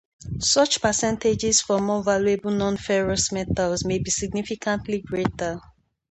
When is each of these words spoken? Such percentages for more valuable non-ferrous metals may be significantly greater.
Such 0.39 0.81
percentages 0.81 1.61
for 1.61 1.79
more 1.79 2.01
valuable 2.01 2.49
non-ferrous 2.49 3.31
metals 3.31 3.85
may 3.85 3.99
be 3.99 4.09
significantly 4.09 4.99
greater. 4.99 5.61